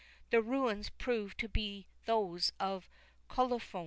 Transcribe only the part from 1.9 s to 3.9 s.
those of Colophon.